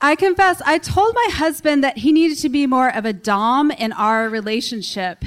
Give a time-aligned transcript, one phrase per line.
[0.00, 3.72] I confess, I told my husband that he needed to be more of a Dom
[3.72, 5.24] in our relationship.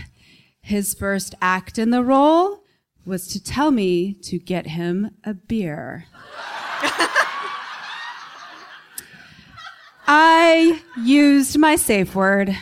[0.62, 2.64] His first act in the role
[3.06, 6.06] was to tell me to get him a beer.
[10.08, 12.56] I used my safe word.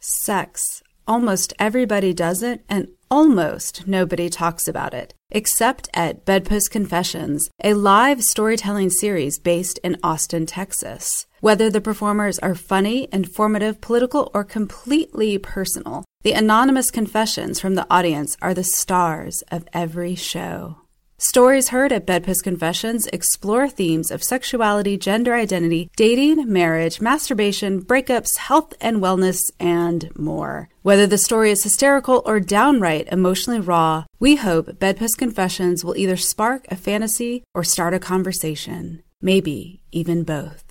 [0.00, 0.82] Sex.
[1.06, 7.74] Almost everybody does it, and almost nobody talks about it, except at Bedpost Confessions, a
[7.74, 11.26] live storytelling series based in Austin, Texas.
[11.40, 17.86] Whether the performers are funny, informative, political, or completely personal, the anonymous confessions from the
[17.90, 20.76] audience are the stars of every show.
[21.22, 28.38] Stories heard at Bedpost Confessions explore themes of sexuality, gender identity, dating, marriage, masturbation, breakups,
[28.38, 30.70] health and wellness, and more.
[30.80, 36.16] Whether the story is hysterical or downright emotionally raw, we hope Bedpost Confessions will either
[36.16, 39.02] spark a fantasy or start a conversation.
[39.20, 40.64] Maybe even both.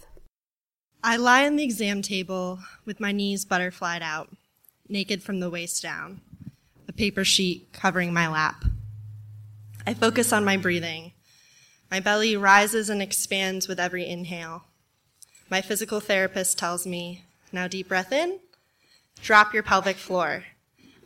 [1.03, 4.35] I lie on the exam table with my knees butterflied out,
[4.87, 6.21] naked from the waist down,
[6.87, 8.65] a paper sheet covering my lap.
[9.89, 11.13] I focus on my breathing.
[11.89, 14.65] My belly rises and expands with every inhale.
[15.49, 18.37] My physical therapist tells me, now deep breath in,
[19.23, 20.43] drop your pelvic floor.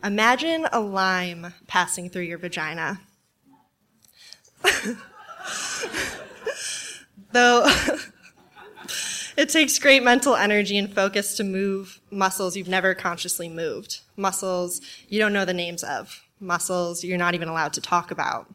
[0.04, 3.00] Imagine a lime passing through your vagina.
[7.32, 7.64] Though
[9.38, 14.82] it takes great mental energy and focus to move muscles you've never consciously moved, muscles
[15.08, 18.54] you don't know the names of, muscles you're not even allowed to talk about.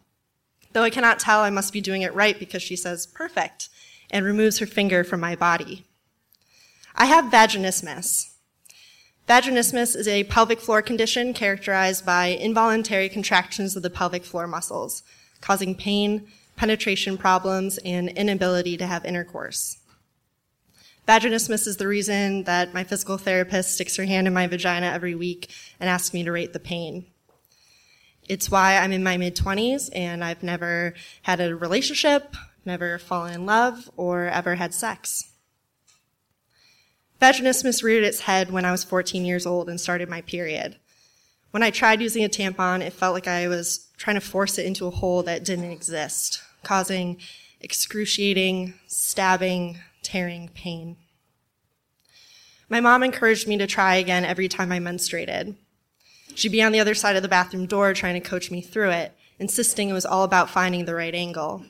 [0.71, 3.69] Though I cannot tell, I must be doing it right because she says, perfect,
[4.11, 5.85] and removes her finger from my body.
[6.95, 8.33] I have vaginismus.
[9.27, 15.03] Vaginismus is a pelvic floor condition characterized by involuntary contractions of the pelvic floor muscles,
[15.39, 19.77] causing pain, penetration problems, and inability to have intercourse.
[21.07, 25.15] Vaginismus is the reason that my physical therapist sticks her hand in my vagina every
[25.15, 25.49] week
[25.79, 27.05] and asks me to rate the pain.
[28.29, 33.33] It's why I'm in my mid 20s and I've never had a relationship, never fallen
[33.33, 35.31] in love, or ever had sex.
[37.19, 40.77] Vaginismus reared its head when I was 14 years old and started my period.
[41.51, 44.65] When I tried using a tampon, it felt like I was trying to force it
[44.67, 47.17] into a hole that didn't exist, causing
[47.59, 50.97] excruciating, stabbing, tearing pain.
[52.69, 55.55] My mom encouraged me to try again every time I menstruated.
[56.35, 58.91] She'd be on the other side of the bathroom door trying to coach me through
[58.91, 61.65] it, insisting it was all about finding the right angle.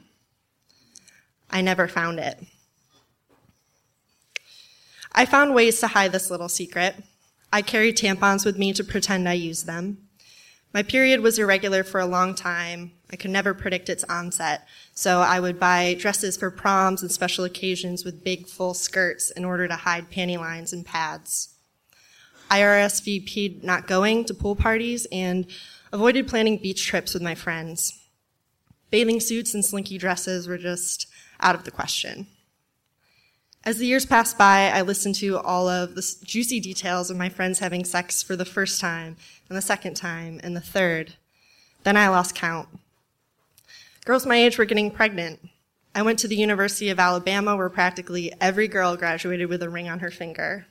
[1.49, 2.39] I never found it.
[5.11, 6.95] I found ways to hide this little secret.
[7.51, 10.09] I carried tampons with me to pretend I used them.
[10.71, 12.91] My period was irregular for a long time.
[13.11, 17.43] I could never predict its onset, so I would buy dresses for proms and special
[17.43, 21.55] occasions with big full skirts in order to hide panty lines and pads.
[22.49, 25.45] I RSVP'd not going to pool parties and
[25.91, 27.99] avoided planning beach trips with my friends.
[28.91, 31.07] Bathing suits and slinky dresses were just
[31.39, 32.27] out of the question.
[33.65, 37.29] As the years passed by, I listened to all of the juicy details of my
[37.29, 39.17] friends having sex for the first time,
[39.47, 41.13] and the second time, and the third.
[41.83, 42.69] Then I lost count.
[44.05, 45.39] Girls my age were getting pregnant.
[45.93, 49.89] I went to the University of Alabama where practically every girl graduated with a ring
[49.89, 50.65] on her finger.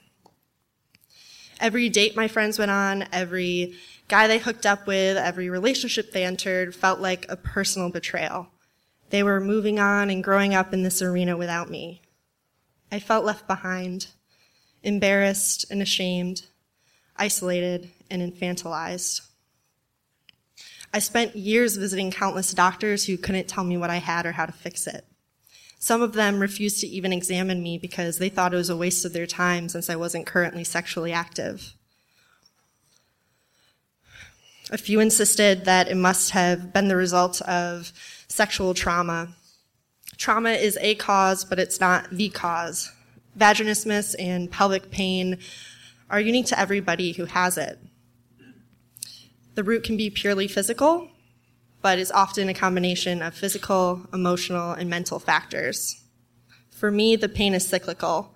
[1.61, 3.75] Every date my friends went on, every
[4.07, 8.49] guy they hooked up with, every relationship they entered felt like a personal betrayal.
[9.11, 12.03] They were moving on and growing up in this arena without me.
[12.93, 14.09] I felt left behind,
[14.83, 16.43] embarrassed and ashamed,
[17.17, 19.23] isolated and infantilized.
[20.93, 24.47] I spent years visiting countless doctors who couldn't tell me what I had or how
[24.47, 25.05] to fix it.
[25.78, 29.05] Some of them refused to even examine me because they thought it was a waste
[29.05, 31.75] of their time since I wasn't currently sexually active.
[34.71, 37.93] A few insisted that it must have been the result of
[38.28, 39.28] sexual trauma.
[40.19, 42.91] Trauma is a cause, but it's not the cause.
[43.39, 45.39] Vaginismus and pelvic pain
[46.10, 47.78] are unique to everybody who has it.
[49.54, 51.09] The root can be purely physical,
[51.80, 56.03] but is often a combination of physical, emotional, and mental factors.
[56.71, 58.34] For me, the pain is cyclical.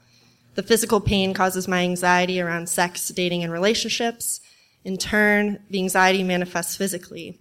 [0.54, 4.40] The physical pain causes my anxiety around sex, dating, and relationships.
[4.84, 7.40] In turn, the anxiety manifests physically,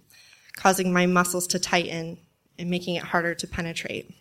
[0.56, 2.18] causing my muscles to tighten
[2.58, 4.14] and making it harder to penetrate.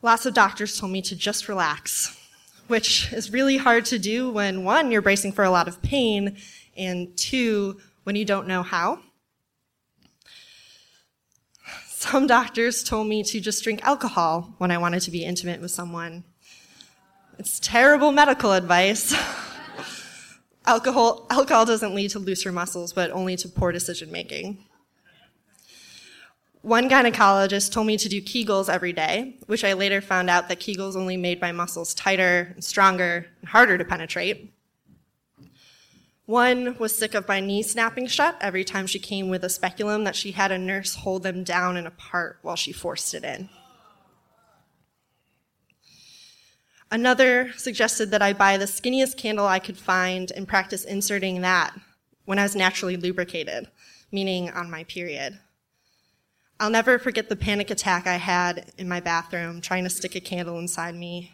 [0.00, 2.16] Lots of doctors told me to just relax,
[2.68, 6.36] which is really hard to do when one, you're bracing for a lot of pain,
[6.76, 9.00] and two, when you don't know how.
[11.88, 15.72] Some doctors told me to just drink alcohol when I wanted to be intimate with
[15.72, 16.24] someone.
[17.38, 19.14] It's terrible medical advice.
[20.66, 24.64] alcohol, alcohol doesn't lead to looser muscles, but only to poor decision making.
[26.62, 30.60] One gynecologist told me to do Kegels every day, which I later found out that
[30.60, 34.54] Kegels only made my muscles tighter and stronger and harder to penetrate.
[36.28, 40.04] One was sick of my knee snapping shut every time she came with a speculum
[40.04, 43.48] that she had a nurse hold them down and apart while she forced it in.
[46.90, 51.74] Another suggested that I buy the skinniest candle I could find and practice inserting that
[52.26, 53.68] when I was naturally lubricated,
[54.12, 55.38] meaning on my period.
[56.60, 60.20] I'll never forget the panic attack I had in my bathroom trying to stick a
[60.20, 61.32] candle inside me,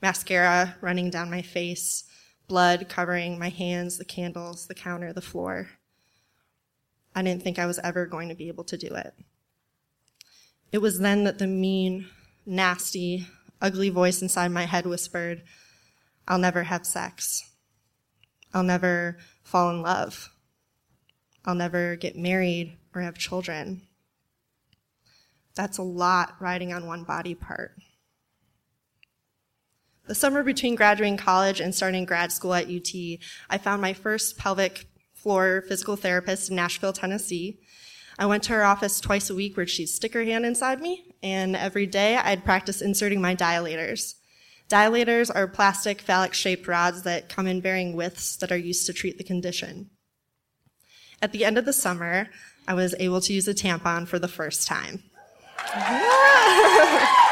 [0.00, 2.04] mascara running down my face,
[2.46, 5.70] blood covering my hands, the candles, the counter, the floor.
[7.14, 9.14] I didn't think I was ever going to be able to do it.
[10.72, 12.06] It was then that the mean,
[12.44, 13.26] nasty,
[13.60, 15.42] ugly voice inside my head whispered,
[16.26, 17.42] I'll never have sex.
[18.52, 20.30] I'll never fall in love.
[21.44, 23.82] I'll never get married or have children.
[25.54, 27.76] That's a lot riding on one body part.
[30.06, 32.92] The summer between graduating college and starting grad school at UT,
[33.48, 37.58] I found my first pelvic floor physical therapist in Nashville, Tennessee.
[38.18, 41.14] I went to her office twice a week where she'd stick her hand inside me,
[41.22, 44.14] and every day I'd practice inserting my dilators.
[44.68, 48.92] Dilators are plastic phallic shaped rods that come in varying widths that are used to
[48.92, 49.88] treat the condition.
[51.22, 52.28] At the end of the summer,
[52.68, 55.02] I was able to use a tampon for the first time.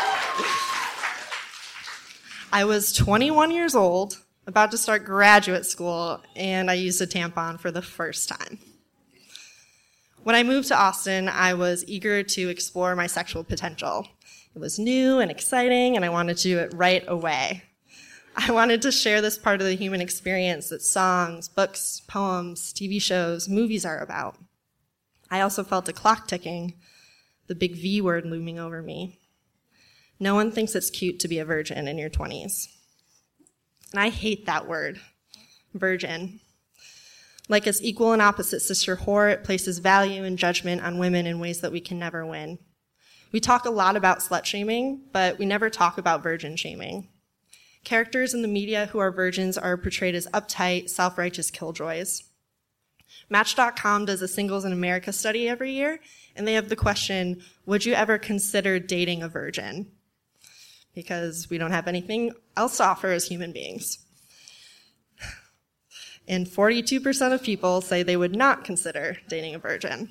[2.55, 7.59] I was 21 years old, about to start graduate school, and I used a tampon
[7.59, 8.59] for the first time.
[10.23, 14.07] When I moved to Austin, I was eager to explore my sexual potential.
[14.55, 17.63] It was new and exciting, and I wanted to do it right away.
[18.37, 23.01] I wanted to share this part of the human experience that songs, books, poems, TV
[23.01, 24.37] shows, movies are about.
[25.31, 26.75] I also felt a clock ticking,
[27.47, 29.22] the big V word looming over me.
[30.23, 32.69] No one thinks it's cute to be a virgin in your 20s.
[33.91, 35.01] And I hate that word,
[35.75, 36.39] virgin.
[37.49, 41.41] Like its equal and opposite sister whore, it places value and judgment on women in
[41.41, 42.61] ways that we can never win.
[43.33, 47.09] We talk a lot about slut shaming, but we never talk about virgin shaming.
[47.83, 52.23] Characters in the media who are virgins are portrayed as uptight, self-righteous killjoys.
[53.29, 55.99] Match.com does a Singles in America study every year,
[56.37, 59.91] and they have the question, would you ever consider dating a virgin?
[60.95, 63.99] Because we don't have anything else to offer as human beings.
[66.29, 70.11] And 42% of people say they would not consider dating a virgin.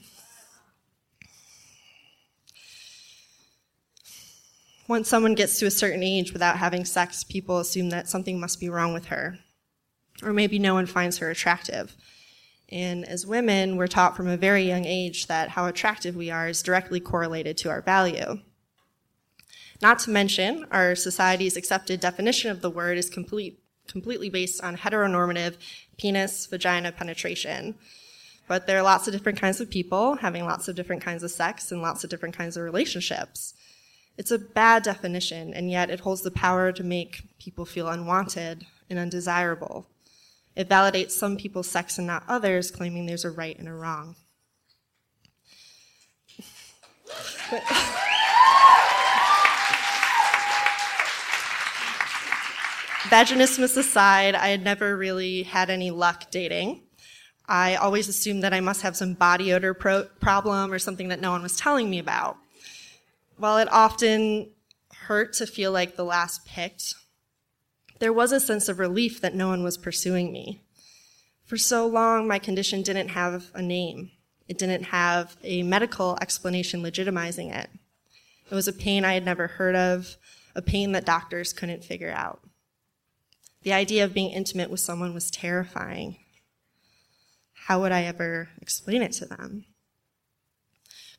[4.88, 8.60] Once someone gets to a certain age without having sex, people assume that something must
[8.60, 9.40] be wrong with her.
[10.22, 11.96] Or maybe no one finds her attractive.
[12.68, 16.50] And as women, we're taught from a very young age that how attractive we are
[16.50, 18.40] is directly correlated to our value.
[19.82, 24.78] Not to mention, our society's accepted definition of the word is complete, completely based on
[24.78, 25.58] heteronormative
[25.98, 27.76] penis vagina penetration.
[28.48, 31.32] But there are lots of different kinds of people having lots of different kinds of
[31.32, 33.56] sex and lots of different kinds of relationships.
[34.18, 38.68] It's a bad definition, and yet it holds the power to make people feel unwanted
[38.90, 39.88] and undesirable.
[40.56, 44.16] It validates some people's sex and not others, claiming there's a right and a wrong.
[53.10, 56.84] Vaginismus aside, I had never really had any luck dating.
[57.48, 61.20] I always assumed that I must have some body odor pro- problem or something that
[61.20, 62.38] no one was telling me about.
[63.38, 64.52] While it often
[65.08, 66.94] hurt to feel like the last picked,
[68.00, 70.62] there was a sense of relief that no one was pursuing me.
[71.44, 74.12] For so long, my condition didn't have a name.
[74.48, 77.70] It didn't have a medical explanation legitimizing it.
[78.50, 80.18] It was a pain I had never heard of,
[80.56, 82.42] a pain that doctors couldn't figure out.
[83.64, 86.18] The idea of being intimate with someone was terrifying.
[87.54, 89.66] How would I ever explain it to them?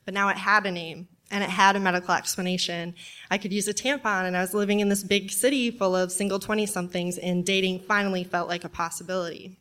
[0.04, 2.96] But now it had a name and it had a medical explanation.
[3.30, 6.11] I could use a tampon and I was living in this big city full of
[6.11, 9.61] single 20 somethings and dating finally felt like a possibility.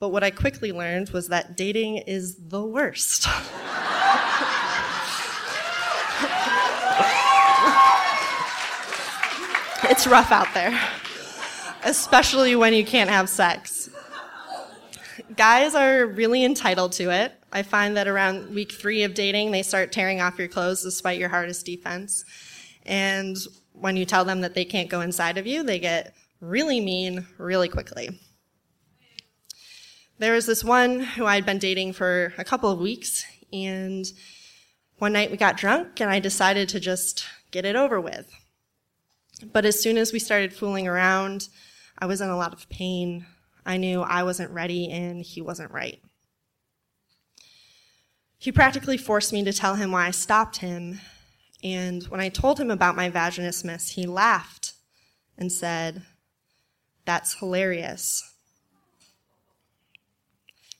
[0.00, 3.24] But what I quickly learned was that dating is the worst.
[9.90, 10.80] it's rough out there
[11.84, 13.90] especially when you can't have sex.
[15.36, 17.32] Guys are really entitled to it.
[17.52, 21.18] I find that around week three of dating, they start tearing off your clothes despite
[21.18, 22.24] your hardest defense.
[22.84, 23.36] And
[23.72, 27.26] when you tell them that they can't go inside of you, they get really mean
[27.38, 28.18] really quickly.
[30.18, 34.04] There was this one who I'd been dating for a couple of weeks, and
[34.98, 38.30] one night we got drunk, and I decided to just get it over with.
[39.52, 41.48] But as soon as we started fooling around,
[42.02, 43.26] I was in a lot of pain.
[43.64, 46.02] I knew I wasn't ready and he wasn't right.
[48.36, 50.98] He practically forced me to tell him why I stopped him.
[51.62, 54.72] And when I told him about my vaginismus, he laughed
[55.38, 56.02] and said,
[57.04, 58.34] That's hilarious.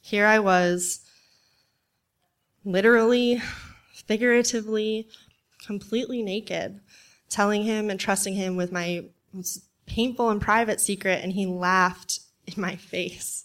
[0.01, 1.03] Here I was,
[2.65, 3.41] literally,
[3.95, 5.07] figuratively,
[5.65, 6.81] completely naked,
[7.29, 9.05] telling him and trusting him with my
[9.87, 13.45] painful and private secret, and he laughed in my face.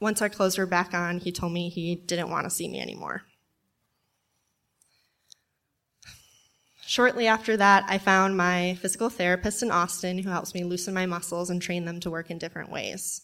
[0.00, 2.80] Once our clothes were back on, he told me he didn't want to see me
[2.80, 3.22] anymore.
[6.86, 11.04] Shortly after that, I found my physical therapist in Austin who helps me loosen my
[11.04, 13.20] muscles and train them to work in different ways.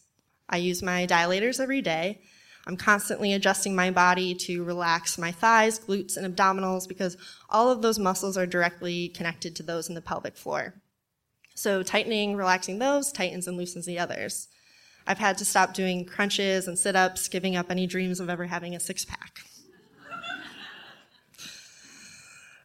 [0.49, 2.21] I use my dilators every day.
[2.67, 7.17] I'm constantly adjusting my body to relax my thighs, glutes, and abdominals because
[7.51, 10.75] all of those muscles are directly connected to those in the pelvic floor.
[11.55, 14.49] So tightening, relaxing those tightens and loosens the others.
[15.07, 18.47] I've had to stop doing crunches and sit ups, giving up any dreams of ever
[18.47, 19.41] having a six pack.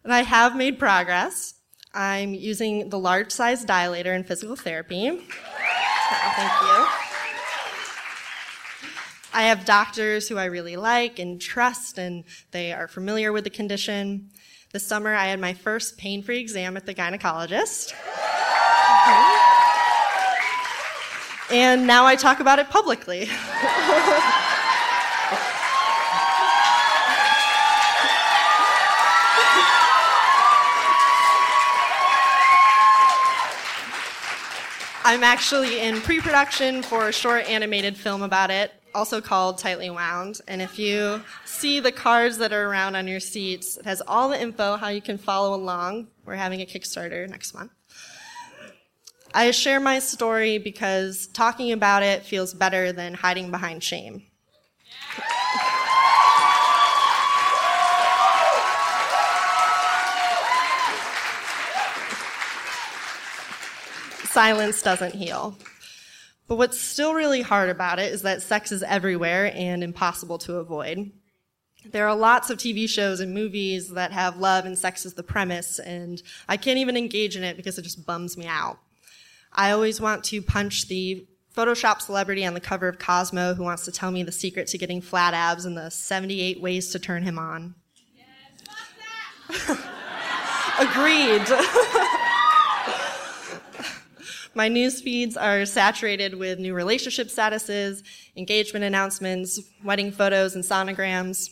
[0.04, 1.56] and I have made progress.
[1.94, 5.10] I'm using the large size dilator in physical therapy.
[6.10, 6.99] thank you.
[9.32, 13.52] I have doctors who I really like and trust, and they are familiar with the
[13.52, 14.32] condition.
[14.72, 17.94] This summer, I had my first pain free exam at the gynecologist.
[21.52, 23.28] And now I talk about it publicly.
[35.10, 39.90] I'm actually in pre production for a short animated film about it, also called Tightly
[39.90, 40.42] Wound.
[40.48, 44.30] And if you see the cards that are around on your seats, it has all
[44.30, 46.08] the info how you can follow along.
[46.26, 47.72] We're having a Kickstarter next month.
[49.34, 54.24] I share my story because talking about it feels better than hiding behind shame.
[64.26, 65.58] Silence doesn't heal.
[66.50, 70.56] But what's still really hard about it is that sex is everywhere and impossible to
[70.56, 71.12] avoid.
[71.86, 75.22] There are lots of TV shows and movies that have love and sex as the
[75.22, 78.80] premise, and I can't even engage in it because it just bums me out.
[79.54, 83.86] I always want to punch the Photoshop celebrity on the cover of Cosmo who wants
[83.86, 87.22] to tell me the secret to getting flat abs and the 78 ways to turn
[87.22, 87.76] him on.
[89.50, 89.70] Yes,
[90.80, 92.26] Agreed.
[94.56, 98.04] My news feeds are saturated with new relationship statuses,
[98.36, 101.50] engagement announcements, wedding photos, and sonograms.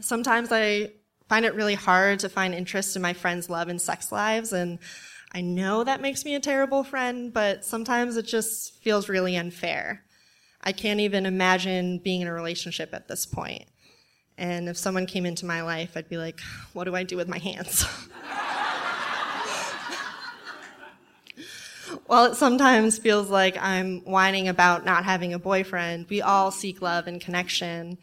[0.00, 0.92] Sometimes I
[1.28, 4.78] find it really hard to find interest in my friends' love and sex lives, and
[5.32, 10.04] I know that makes me a terrible friend, but sometimes it just feels really unfair.
[10.60, 13.64] I can't even imagine being in a relationship at this point.
[14.36, 16.40] And if someone came into my life, I'd be like,
[16.74, 17.84] what do I do with my hands?
[22.12, 26.82] While it sometimes feels like I'm whining about not having a boyfriend, we all seek
[26.82, 27.96] love and connection.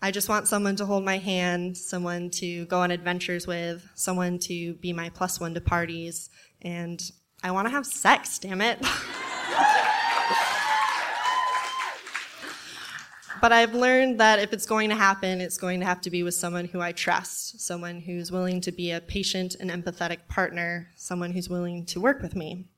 [0.00, 4.38] I just want someone to hold my hand, someone to go on adventures with, someone
[4.44, 6.30] to be my plus one to parties,
[6.62, 7.02] and
[7.44, 8.80] I want to have sex, damn it.
[13.42, 16.22] but I've learned that if it's going to happen, it's going to have to be
[16.22, 20.88] with someone who I trust, someone who's willing to be a patient and empathetic partner,
[20.96, 22.70] someone who's willing to work with me.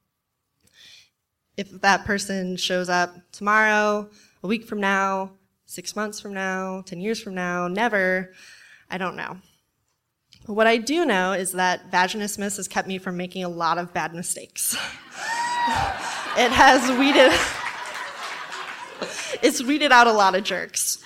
[1.61, 4.09] If that person shows up tomorrow,
[4.43, 5.33] a week from now,
[5.67, 8.33] six months from now, 10 years from now, never,
[8.91, 9.37] I don't know.
[10.47, 13.77] But what I do know is that vaginismus has kept me from making a lot
[13.77, 14.73] of bad mistakes.
[16.39, 17.31] it has weeded,
[19.43, 21.05] it's weeded out a lot of jerks.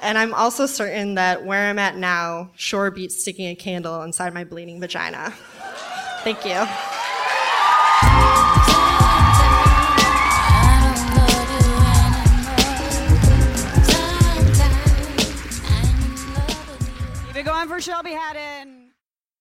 [0.00, 4.32] And I'm also certain that where I'm at now sure beats sticking a candle inside
[4.32, 5.34] my bleeding vagina.
[6.22, 6.95] Thank you.
[17.76, 18.92] For Shelby Hadden.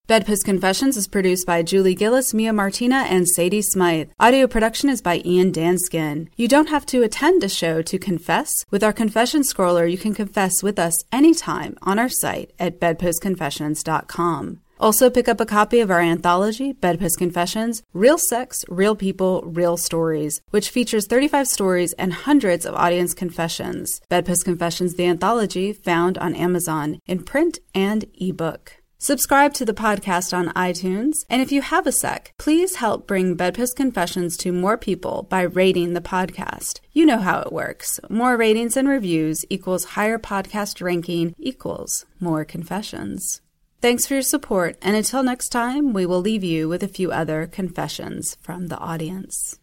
[0.08, 4.10] Bedpost Confessions is produced by Julie Gillis, Mia Martina, and Sadie Smythe.
[4.20, 6.27] Audio production is by Ian Danskin.
[6.36, 8.51] You don't have to attend a show to confess.
[8.70, 14.60] With our confession scroller, you can confess with us anytime on our site at bedpostconfessions.com.
[14.79, 19.77] Also, pick up a copy of our anthology, Bedpost Confessions Real Sex, Real People, Real
[19.77, 24.01] Stories, which features 35 stories and hundreds of audience confessions.
[24.10, 28.74] Bedpost Confessions, the anthology, found on Amazon in print and ebook.
[28.98, 33.36] Subscribe to the podcast on iTunes, and if you have a sec, please help bring
[33.36, 36.79] Bedpost Confessions to more people by rating the podcast.
[36.91, 38.00] You know how it works.
[38.10, 43.41] More ratings and reviews equals higher podcast ranking equals more confessions.
[43.86, 47.12] Thanks for your support, and until next time, we will leave you with a few
[47.12, 49.60] other confessions from the audience.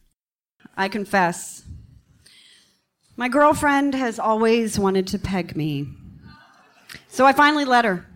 [0.77, 1.65] I confess.
[3.17, 5.89] My girlfriend has always wanted to peg me.
[7.09, 8.07] So I finally let her.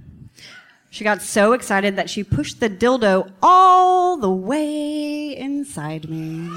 [0.91, 6.49] She got so excited that she pushed the dildo all the way inside me.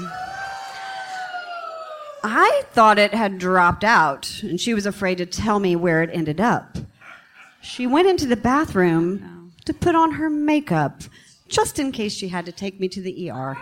[2.22, 6.10] I thought it had dropped out, and she was afraid to tell me where it
[6.12, 6.78] ended up.
[7.60, 9.39] She went into the bathroom oh,
[9.70, 11.02] to put on her makeup,
[11.46, 13.56] just in case she had to take me to the ER.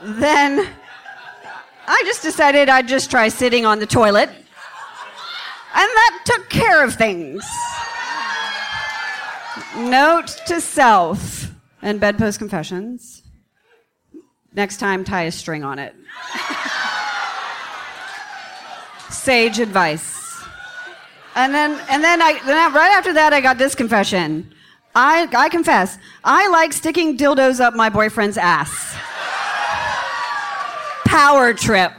[0.00, 0.66] then
[1.86, 4.38] I just decided I'd just try sitting on the toilet and
[5.74, 7.44] that took care of things.
[9.76, 11.50] Note to self
[11.82, 13.22] and bedpost confessions.
[14.54, 15.94] Next time, tie a string on it.
[19.10, 20.27] Sage advice.
[21.38, 24.52] And then, and then, I, then right after that, I got this confession.
[24.96, 28.96] I, I confess, I like sticking dildos up my boyfriend's ass.
[31.04, 31.92] Power trip.